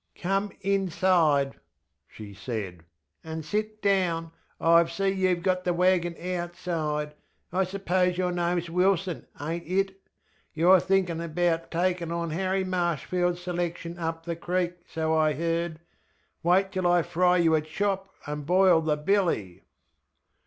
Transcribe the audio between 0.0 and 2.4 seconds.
ŌĆśComeŌĆöinside, ŌĆÖ she